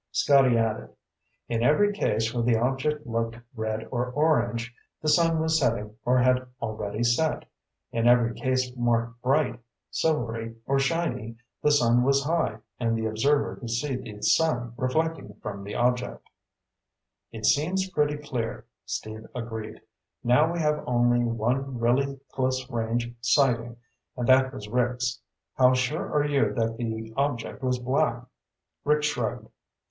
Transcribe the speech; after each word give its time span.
Scotty 0.11 0.57
added, 0.57 0.89
"In 1.47 1.61
every 1.61 1.93
case 1.93 2.33
where 2.33 2.41
the 2.41 2.55
object 2.57 3.05
looked 3.05 3.37
red 3.53 3.87
or 3.91 4.09
orange, 4.13 4.73
the 4.99 5.07
sun 5.07 5.39
was 5.39 5.59
setting 5.59 5.95
or 6.05 6.17
had 6.17 6.47
already 6.59 7.03
set. 7.03 7.45
In 7.91 8.07
every 8.07 8.33
case 8.33 8.75
marked 8.75 9.21
'bright,' 9.21 9.59
'silvery,' 9.91 10.55
or 10.65 10.79
'shiny,' 10.79 11.35
the 11.61 11.69
sun 11.69 12.01
was 12.01 12.23
high 12.23 12.57
and 12.79 12.97
the 12.97 13.05
observer 13.05 13.57
could 13.57 13.69
see 13.69 13.95
the 13.95 14.23
sun 14.23 14.73
reflecting 14.75 15.35
from 15.35 15.63
the 15.63 15.75
object." 15.75 16.27
"It 17.31 17.45
seems 17.45 17.87
pretty 17.91 18.17
clear," 18.17 18.65
Steve 18.87 19.27
agreed. 19.35 19.81
"Now, 20.23 20.51
we 20.51 20.57
have 20.61 20.83
only 20.87 21.23
one 21.23 21.77
really 21.77 22.19
close 22.31 22.67
range 22.71 23.13
sighting, 23.21 23.77
and 24.17 24.27
that 24.27 24.51
was 24.51 24.67
Rick's. 24.67 25.19
How 25.57 25.73
sure 25.75 26.11
are 26.11 26.25
you 26.25 26.55
that 26.55 26.77
the 26.77 27.13
object 27.15 27.61
was 27.61 27.77
black?" 27.77 28.25
Rick 28.83 29.03
shrugged. 29.03 29.47